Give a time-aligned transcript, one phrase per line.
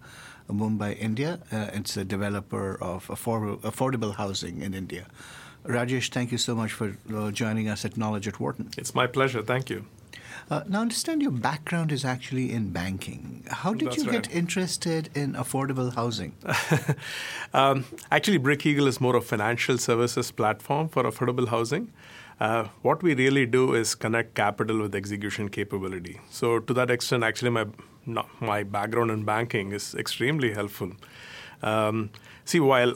[0.48, 1.40] Mumbai, India.
[1.52, 5.08] Uh, it's a developer of affordable, affordable housing in India.
[5.66, 8.70] Rajesh, thank you so much for uh, joining us at Knowledge at Wharton.
[8.78, 9.42] It's my pleasure.
[9.42, 9.86] Thank you.
[10.50, 13.46] Uh, now, I understand your background is actually in banking.
[13.50, 14.24] How did That's you right.
[14.24, 16.34] get interested in affordable housing?
[17.52, 21.92] Um, actually, Brick Eagle is more of a financial services platform for affordable housing.
[22.40, 26.22] Uh, what we really do is connect capital with execution capability.
[26.30, 27.66] So, to that extent, actually, my
[28.40, 30.92] my background in banking is extremely helpful.
[31.64, 32.12] Um,
[32.46, 32.94] see, while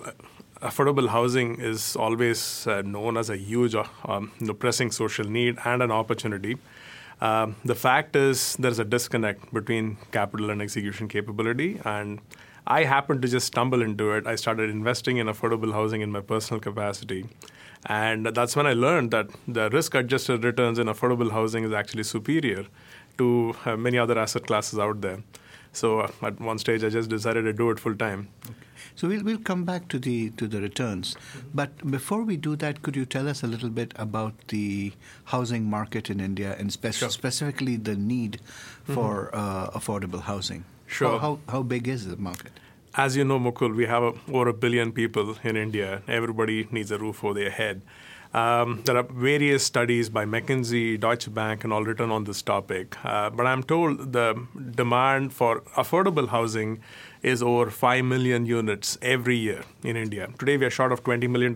[0.64, 5.84] affordable housing is always uh, known as a huge, uh, um, pressing social need and
[5.84, 6.58] an opportunity,
[7.22, 12.20] um, the fact is there's a disconnect between capital and execution capability, and
[12.66, 14.26] I happened to just stumble into it.
[14.26, 17.26] I started investing in affordable housing in my personal capacity.
[17.86, 22.04] And that's when I learned that the risk adjusted returns in affordable housing is actually
[22.04, 22.66] superior
[23.18, 25.24] to uh, many other asset classes out there.
[25.74, 28.30] So uh, at one stage, I just decided to do it full time.
[28.96, 31.16] So we'll, we'll come back to the to the returns,
[31.54, 34.92] but before we do that, could you tell us a little bit about the
[35.26, 37.10] housing market in India and spec- Sure.
[37.10, 38.40] specifically the need
[38.84, 40.64] for uh, affordable housing?
[40.88, 41.12] Sure.
[41.12, 42.52] How, how, how big is the market?
[42.96, 46.04] As you know, Mukul, we have a, over a billion people in India.
[46.08, 47.82] Everybody needs a roof over their head.
[48.34, 52.98] Um, there are various studies by McKinsey, Deutsche Bank, and all written on this topic.
[53.06, 56.82] Uh, but I'm told the demand for affordable housing
[57.22, 60.30] is over 5 million units every year in India.
[60.40, 61.54] Today we are short of $20 million,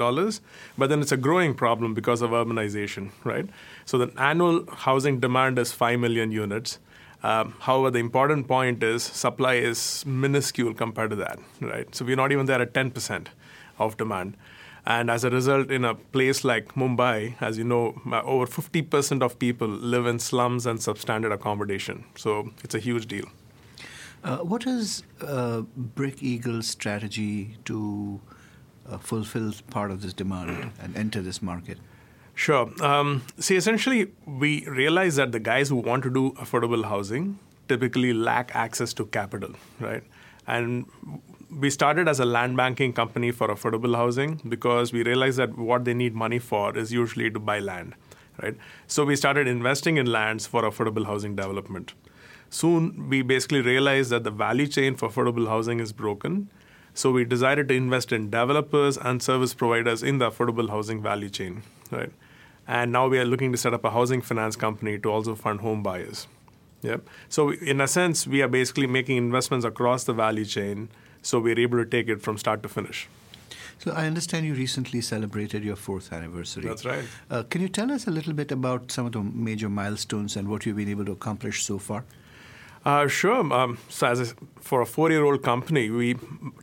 [0.78, 3.50] but then it's a growing problem because of urbanization, right?
[3.86, 6.78] So the annual housing demand is 5 million units.
[7.24, 11.94] Um, however, the important point is supply is minuscule compared to that, right?
[11.96, 13.28] So we're not even there at 10%
[13.80, 14.38] of demand.
[14.88, 19.22] And as a result, in a place like Mumbai, as you know, uh, over 50%
[19.22, 22.06] of people live in slums and substandard accommodation.
[22.16, 23.26] So it's a huge deal.
[24.24, 28.22] Uh, what is uh, Brick Eagle's strategy to
[28.90, 31.78] uh, fulfill part of this demand and enter this market?
[32.34, 32.72] Sure.
[32.82, 38.14] Um, see, essentially, we realize that the guys who want to do affordable housing typically
[38.14, 40.04] lack access to capital, right?
[40.48, 40.86] And
[41.50, 45.86] we started as a land banking company for affordable housing because we realized that what
[45.86, 47.96] they need money for is usually to buy land,
[48.42, 48.56] right?
[48.88, 51.94] So we started investing in lands for affordable housing development.
[52.50, 56.50] Soon, we basically realized that the value chain for affordable housing is broken.
[56.94, 61.30] So we decided to invest in developers and service providers in the affordable housing value
[61.30, 62.12] chain, right?
[62.68, 65.62] And now we are looking to set up a housing finance company to also fund
[65.62, 66.28] home buyers.
[66.82, 67.08] Yep.
[67.30, 70.90] So in a sense, we are basically making investments across the value chain,
[71.22, 73.08] so we're able to take it from start to finish.
[73.80, 76.64] So I understand you recently celebrated your fourth anniversary.
[76.64, 77.06] That's right.
[77.30, 80.48] Uh, can you tell us a little bit about some of the major milestones and
[80.48, 82.04] what you've been able to accomplish so far?
[82.86, 83.54] Uh, sure.
[83.54, 86.16] Um, so, as a, for a four-year-old company, we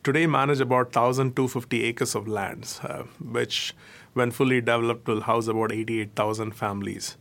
[0.03, 3.75] today manage about 1,250 acres of lands, uh, which,
[4.13, 7.15] when fully developed, will house about 88,000 families.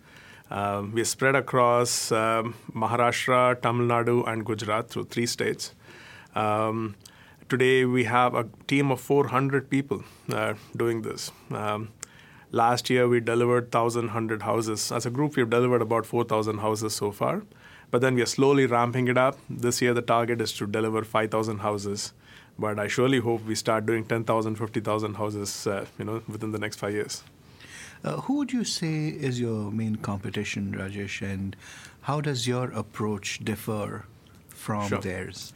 [0.50, 5.75] Um, we are spread across um, Maharashtra, Tamil Nadu, and Gujarat through three states.
[6.34, 6.94] Um,
[7.49, 11.31] today, we have a team of 400 people uh, doing this.
[11.50, 11.91] Um,
[12.50, 14.91] last year, we delivered 1,100 houses.
[14.93, 17.43] As a group, we've delivered about 4,000 houses so far.
[17.91, 19.38] But then we are slowly ramping it up.
[19.49, 22.12] This year, the target is to deliver 5,000 houses.
[22.59, 26.59] But I surely hope we start doing 10,000, 50,000 houses, uh, you know, within the
[26.59, 27.22] next five years.
[28.05, 31.56] Uh, who would you say is your main competition, Rajesh, and
[32.03, 34.05] how does your approach differ
[34.49, 35.00] from Sure.
[35.00, 35.53] theirs?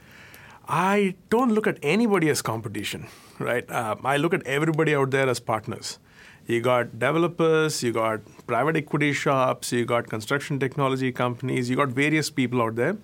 [0.68, 3.06] I don't look at anybody as competition,
[3.38, 3.68] right?
[3.70, 5.98] Uh, I look at everybody out there as partners.
[6.46, 11.88] You got developers, you got private equity shops, you got construction technology companies, you got
[11.88, 12.96] various people out there.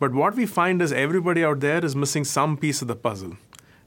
[0.00, 3.36] But what we find is everybody out there is missing some piece of the puzzle,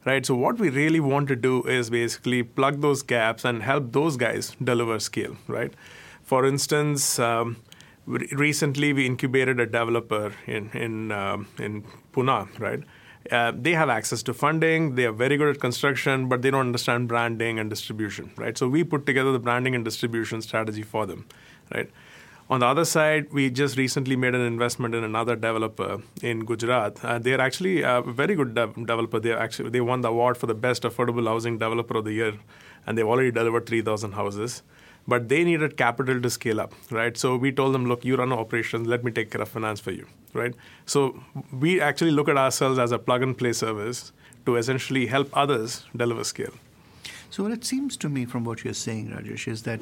[0.06, 0.25] right?
[0.25, 4.15] So what we really want to do is basically plug those gaps and help those
[4.18, 5.74] guys deliver scale, right?
[6.24, 7.57] For instance, um,
[8.06, 11.83] recently we incubated a developer in in um, in
[12.13, 12.81] Pune, right?
[13.31, 14.95] Uh, they have access to funding.
[14.95, 18.57] They are very good at construction, but they don't understand branding and distribution, right?
[18.57, 21.27] So we put together the branding and distribution strategy for them,
[21.74, 21.89] right?
[22.50, 27.06] On the other side, we just recently made an investment in another developer in Gujarat.
[27.06, 29.19] Uh, they're actually a very good dev- developer.
[29.19, 32.33] They actually they won the award for the best affordable housing developer of the year,
[32.88, 34.63] and they've already delivered 3,000 houses.
[35.09, 37.17] But they needed capital to scale up, right?
[37.17, 39.91] So we told them, look, you run operations, let me take care of finance for
[39.91, 40.53] you, right?
[40.85, 41.21] So
[41.51, 44.11] we actually look at ourselves as a plug and play service
[44.45, 46.53] to essentially help others deliver scale.
[47.31, 49.79] So what it seems to me from what you're saying, Rajesh, is that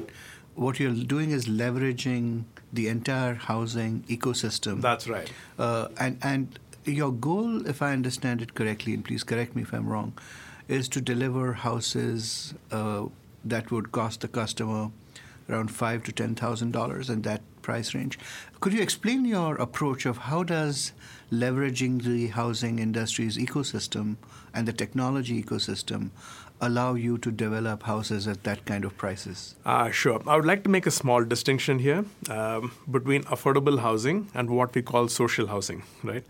[0.54, 4.80] what you're doing is leveraging the entire housing ecosystem.
[4.80, 5.32] That's right.
[5.58, 9.72] Uh, and and your goal, if I understand it correctly, and please correct me if
[9.72, 10.12] I'm wrong,
[10.68, 13.06] is to deliver houses uh,
[13.44, 14.90] that would cost the customer
[15.48, 18.18] around five to ten thousand dollars in that price range.
[18.60, 20.92] Could you explain your approach of how does
[21.30, 24.16] leveraging the housing industry's ecosystem
[24.54, 26.10] and the technology ecosystem
[26.60, 29.54] allow you to develop houses at that kind of prices?
[29.64, 30.20] Uh, sure.
[30.26, 34.74] I would like to make a small distinction here um, between affordable housing and what
[34.74, 36.24] we call social housing, right?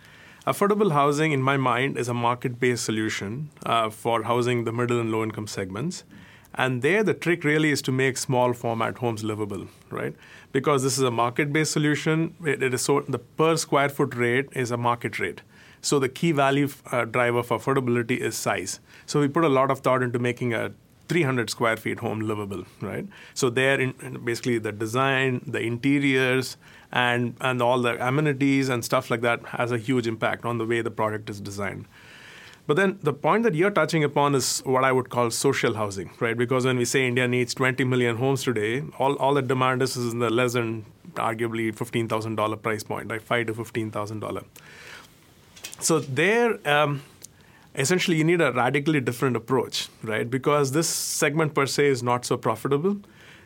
[0.47, 5.01] Affordable housing, in my mind, is a market based solution uh, for housing the middle
[5.01, 6.05] and low income segments.
[6.55, 10.15] And there, the trick really is to make small format homes livable, right?
[10.53, 14.15] Because this is a market based solution, it, it is so the per square foot
[14.15, 15.43] rate is a market rate.
[15.81, 18.81] So the key value uh, driver for affordability is size.
[19.07, 20.73] So we put a lot of thought into making a
[21.09, 23.07] 300 square feet home livable, right?
[23.35, 23.93] So there, in,
[24.25, 26.57] basically, the design, the interiors,
[26.91, 30.67] and and all the amenities and stuff like that has a huge impact on the
[30.67, 31.87] way the product is designed.
[32.69, 36.11] But then the point that you're touching upon is what I would call social housing,
[36.21, 36.37] right?
[36.37, 39.97] Because when we say India needs 20 million homes today, all, all the demand is
[39.97, 40.85] in the less than
[41.15, 44.45] arguably $15,000 price point, like five to $15,000.
[45.81, 47.03] So there, um,
[47.75, 50.29] essentially, you need a radically different approach, right?
[50.29, 52.99] Because this segment per se is not so profitable.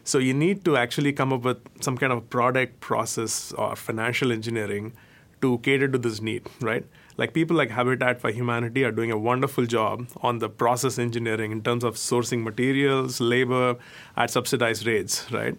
[0.02, 4.32] So you need to actually come up with some kind of product process or financial
[4.32, 4.94] engineering
[5.42, 6.84] to cater to this need, right?
[7.22, 11.52] Like people like Habitat for Humanity are doing a wonderful job on the process engineering
[11.52, 13.76] in terms of sourcing materials, labor
[14.16, 15.56] at subsidized rates, right?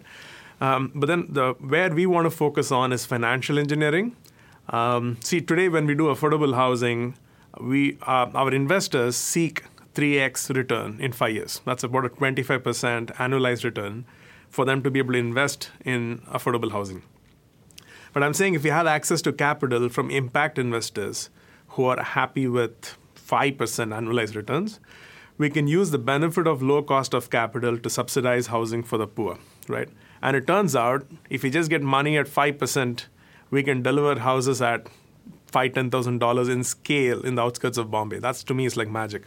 [0.60, 4.14] Um, but then the where we want to focus on is financial engineering
[4.68, 7.14] um, see, today when we do affordable housing,
[7.60, 9.64] we uh, our investors seek
[9.94, 11.60] 3x return in five years.
[11.64, 14.04] That's about a 25% annualized return
[14.48, 17.02] for them to be able to invest in affordable housing.
[18.12, 21.30] But I'm saying if you have access to capital from impact investors
[21.74, 24.80] who are happy with 5% annualized returns,
[25.38, 29.06] we can use the benefit of low cost of capital to subsidize housing for the
[29.06, 29.38] poor,
[29.68, 29.88] right?
[30.22, 33.04] And it turns out if you just get money at 5%
[33.54, 34.88] we can deliver houses at
[35.46, 38.18] five ten thousand dollars in scale in the outskirts of Bombay.
[38.18, 39.22] That's to me is like magic.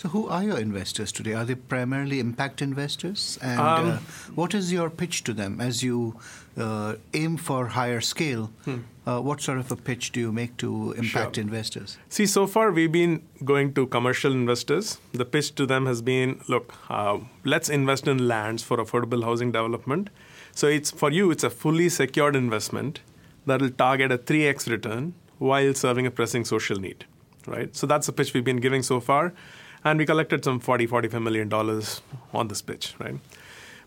[0.00, 1.34] So, who are your investors today?
[1.34, 3.38] Are they primarily impact investors?
[3.42, 3.96] And um, uh,
[4.34, 6.18] what is your pitch to them as you
[6.56, 8.50] uh, aim for higher scale?
[8.64, 8.78] Hmm.
[9.06, 11.42] Uh, what sort of a pitch do you make to impact sure.
[11.42, 11.98] investors?
[12.08, 14.96] See, so far we've been going to commercial investors.
[15.12, 19.52] The pitch to them has been look, uh, let's invest in lands for affordable housing
[19.52, 20.08] development.
[20.54, 23.00] So, it's for you, it's a fully secured investment
[23.44, 27.04] that will target a 3x return while serving a pressing social need,
[27.46, 27.76] right?
[27.76, 29.34] So that's the pitch we've been giving so far.
[29.84, 33.16] And we collected some 40, 45 million dollars on this pitch, right?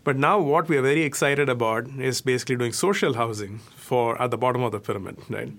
[0.02, 4.30] But now what we are very excited about is basically doing social housing for at
[4.30, 5.52] the bottom of the pyramid, right?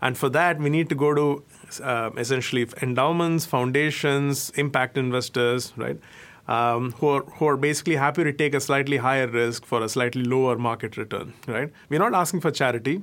[0.00, 1.42] And for that, we need to go to
[1.82, 5.98] uh, essentially endowments, foundations, impact investors, right?
[6.48, 9.88] Um, who, are, who are basically happy to take a slightly higher risk for a
[9.88, 11.70] slightly lower market return, right?
[11.88, 13.02] We're not asking for charity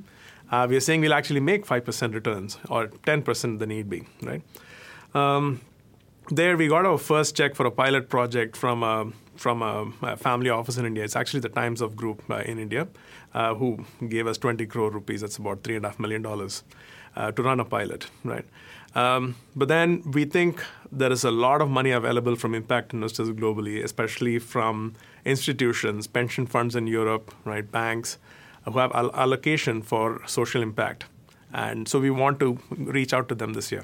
[0.52, 4.42] uh, we are saying we'll actually make 5% returns or 10% the need be, right?
[5.14, 5.62] Um,
[6.30, 10.18] there we got our first check for a pilot project from a, from a, a
[10.18, 11.04] family office in India.
[11.04, 12.88] It's actually the Times of Group uh, in India
[13.34, 15.22] uh, who gave us 20 crore rupees.
[15.22, 16.64] That's about three and a half million dollars
[17.16, 18.46] uh, to run a pilot, right?
[18.96, 23.30] Um, but then we think there is a lot of money available from impact investors
[23.30, 28.18] globally, especially from institutions, pension funds in Europe, right, banks,
[28.66, 31.06] who have all- allocation for social impact.
[31.54, 33.84] And so we want to reach out to them this year.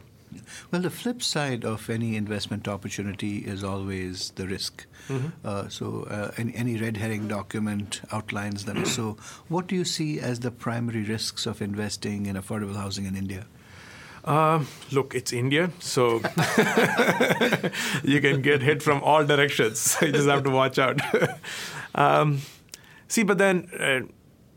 [0.71, 4.85] Well, the flip side of any investment opportunity is always the risk.
[5.09, 5.27] Mm-hmm.
[5.43, 8.85] Uh, so, uh, any, any, red herring document outlines them.
[8.85, 9.17] so,
[9.49, 13.45] what do you see as the primary risks of investing in affordable housing in India?
[14.25, 16.15] Uh, look, it's India, so
[18.03, 19.97] you can get hit from all directions.
[20.01, 21.01] you just have to watch out.
[21.95, 22.39] um,
[23.09, 23.99] see, but then uh,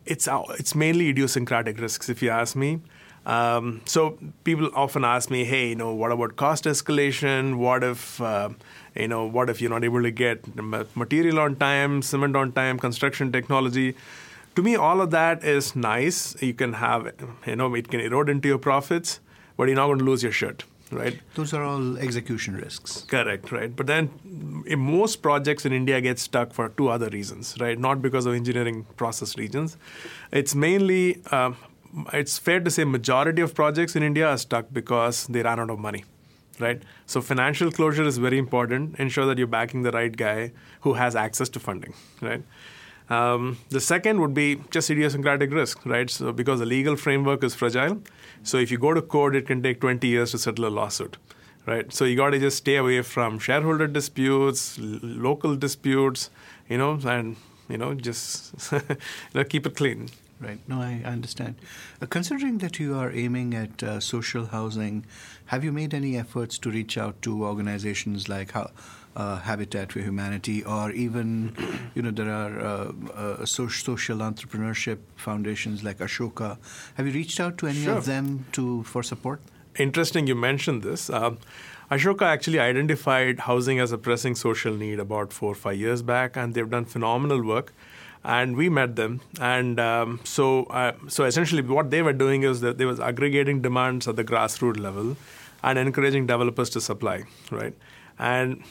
[0.04, 0.28] it's
[0.58, 2.80] it's mainly idiosyncratic risks, if you ask me.
[3.26, 7.56] Um, so people often ask me, "Hey, you know, what about cost escalation?
[7.56, 8.50] What if, uh,
[8.94, 10.46] you know, what if you're not able to get
[11.04, 13.88] material on time, cement on time, construction technology?"
[14.54, 16.40] To me, all of that is nice.
[16.40, 17.12] You can have,
[17.46, 19.20] you know, it can erode into your profits,
[19.56, 21.18] but you're not going to lose your shirt, right?
[21.34, 23.02] Those are all execution risks.
[23.02, 23.74] Correct, right?
[23.74, 24.08] But then
[24.66, 27.78] in most projects in India get stuck for two other reasons, right?
[27.78, 29.76] Not because of engineering process reasons.
[30.32, 31.56] It's mainly, um,
[32.12, 35.70] it's fair to say, majority of projects in India are stuck because they ran out
[35.70, 36.04] of money,
[36.58, 36.82] right?
[37.06, 38.98] So financial closure is very important.
[38.98, 42.42] Ensure that you're backing the right guy who has access to funding, right?
[43.08, 46.10] Um, the second would be just idiosyncratic risk, right?
[46.10, 48.02] So because the legal framework is fragile,
[48.42, 51.16] so if you go to court, it can take 20 years to settle a lawsuit,
[51.66, 51.92] right?
[51.92, 56.30] So you got to just stay away from shareholder disputes, l- local disputes,
[56.68, 57.36] you know, and
[57.68, 58.80] you know just you
[59.34, 60.08] know, keep it clean.
[60.38, 60.58] Right.
[60.68, 61.54] No, I understand.
[62.00, 65.06] Uh, considering that you are aiming at uh, social housing,
[65.46, 68.70] have you made any efforts to reach out to organizations like how,
[69.16, 71.54] uh, Habitat for Humanity, or even,
[71.94, 76.58] you know, there are uh, uh, social entrepreneurship foundations like Ashoka.
[76.94, 77.96] Have you reached out to any sure.
[77.96, 79.40] of them to for support?
[79.78, 81.08] Interesting, you mentioned this.
[81.08, 81.38] Um,
[81.90, 86.36] Ashoka actually identified housing as a pressing social need about four or five years back,
[86.36, 87.72] and they've done phenomenal work
[88.26, 89.20] and we met them.
[89.40, 93.62] And um, so, uh, so essentially, what they were doing is that they was aggregating
[93.62, 95.16] demands at the grassroots level
[95.62, 97.74] and encouraging developers to supply, right?
[98.18, 98.64] And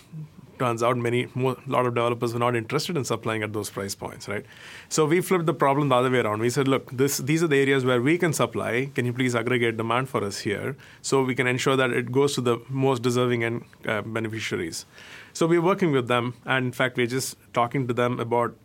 [0.59, 3.93] turns out many a lot of developers were not interested in supplying at those price
[3.93, 4.45] points right?
[4.87, 6.39] So we flipped the problem the other way around.
[6.39, 8.89] We said look this these are the areas where we can supply.
[8.95, 12.35] Can you please aggregate demand for us here so we can ensure that it goes
[12.35, 14.85] to the most deserving and uh, beneficiaries?
[15.33, 16.35] So we're working with them.
[16.45, 18.55] And in fact we're just talking to them about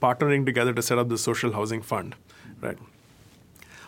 [0.00, 2.14] partnering together to set up the social housing fund,
[2.60, 2.78] right?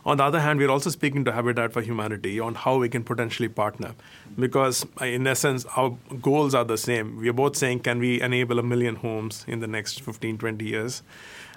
[0.05, 3.05] On the other hand, we're also speaking to Habitat for Humanity on how we can
[3.05, 3.95] potentially partner.
[4.37, 7.19] Because, uh, in essence, our goals are the same.
[7.19, 11.03] We're both saying, can we enable a million homes in the next 15, 20 years?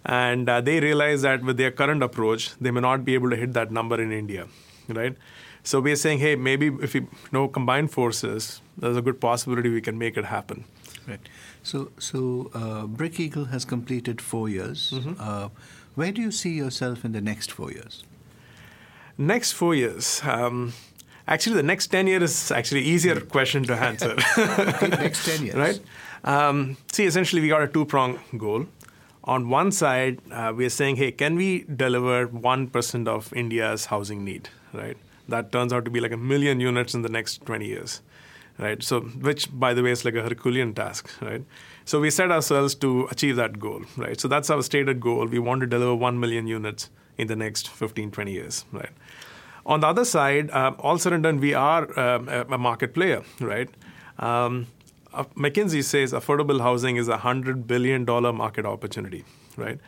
[0.06, 3.36] And uh, they realize that with their current approach, they may not be able to
[3.36, 4.48] hit that number in India,
[4.90, 5.16] right?
[5.64, 9.70] So we're saying, hey, maybe if we you know, combine forces, there's a good possibility
[9.70, 10.66] we can make it happen.
[11.08, 11.20] Right.
[11.64, 14.92] So, so uh, Brick Eagle has completed four years.
[14.92, 15.14] Mm-hmm.
[15.20, 15.50] Uh,
[15.96, 18.04] where do you see yourself in the next four years?
[19.18, 20.22] Next four years.
[20.24, 20.74] Um,
[21.28, 24.16] actually, the next 10 years is actually easier question to answer.
[24.38, 25.56] okay, next 10 years.
[25.56, 25.80] Right?
[26.24, 28.66] Um, see, essentially, we got a two prong goal.
[29.24, 34.24] On one side, uh, we are saying, hey, can we deliver 1% of India's housing
[34.24, 34.98] need, right?
[35.28, 38.02] That turns out to be like a million units in the next 20 years
[38.58, 38.82] right?
[38.82, 41.44] So, which by the way is like a Herculean task, right?
[41.84, 44.20] So we set ourselves to achieve that goal, right?
[44.20, 45.28] So that's our stated goal.
[45.28, 48.90] We want to deliver 1 million units in the next 15, 20 years, right?
[49.66, 53.24] On the other side, uh, all said and done, we are um, a market player,
[53.40, 53.70] right?
[54.20, 54.68] Um,
[55.14, 59.24] uh, McKinsey says affordable housing is a $100 billion market opportunity,
[59.58, 59.80] right?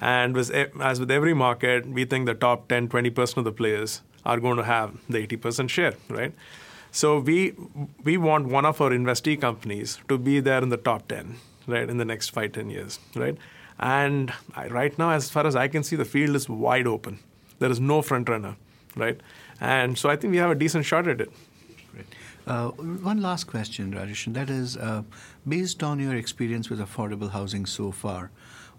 [0.00, 4.02] And with, as with every market, we think the top 10, 20% of the players
[4.24, 6.32] are going to have the 80% share, right?
[6.94, 7.54] So we
[8.04, 11.34] we want one of our investee companies to be there in the top 10,
[11.66, 13.36] right, in the next five, 10 years, right?
[13.80, 17.18] And I, right now, as far as I can see, the field is wide open.
[17.58, 18.54] There is no front runner,
[18.94, 19.20] right?
[19.60, 21.32] And so I think we have a decent shot at it.
[21.92, 22.06] Great.
[22.46, 25.02] Uh, one last question, Rajesh, and that is uh,
[25.48, 28.30] based on your experience with affordable housing so far,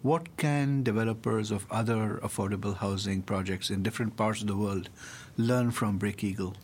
[0.04, 4.88] what can developers of other affordable housing projects in different parts of the world
[5.36, 6.56] learn from Brick Eagle?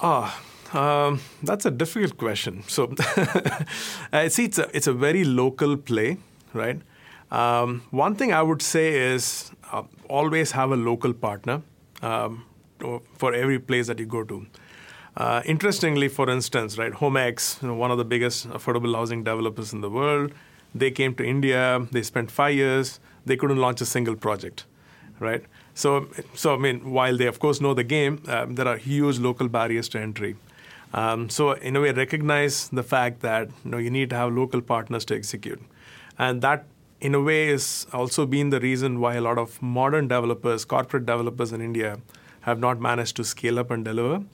[0.00, 0.40] Ah,
[0.72, 2.62] um, that's a difficult question.
[2.68, 2.94] So,
[4.12, 6.18] I see it's a it's a very local play,
[6.54, 6.80] right?
[7.30, 11.62] Um, one thing I would say is uh, always have a local partner
[12.02, 12.44] um,
[13.16, 14.46] for every place that you go to.
[15.16, 19.72] Uh, interestingly, for instance, right, HomeX, you know, one of the biggest affordable housing developers
[19.72, 20.32] in the world,
[20.74, 21.86] they came to India.
[21.90, 23.00] They spent five years.
[23.26, 24.64] They couldn't launch a single project,
[25.18, 25.44] right?
[25.82, 29.20] So, so I mean, while they of course know the game, um, there are huge
[29.20, 30.34] local barriers to entry.
[30.92, 34.32] Um, so, in a way, recognize the fact that you know you need to have
[34.32, 35.60] local partners to execute,
[36.18, 36.64] and that,
[37.00, 41.06] in a way, is also been the reason why a lot of modern developers, corporate
[41.06, 41.98] developers in India,
[42.40, 44.24] have not managed to scale up and deliver,